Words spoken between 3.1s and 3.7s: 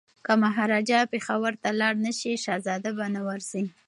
نه ورځي.